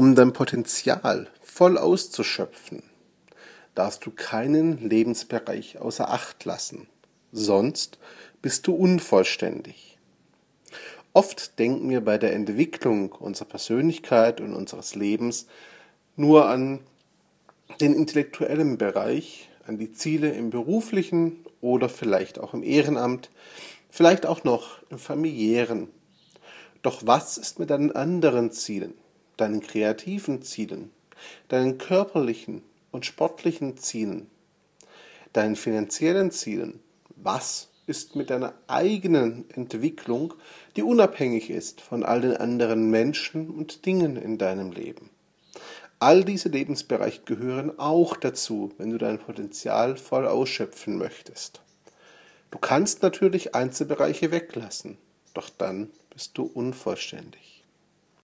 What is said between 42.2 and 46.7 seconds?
den anderen Menschen und Dingen in deinem Leben? All diese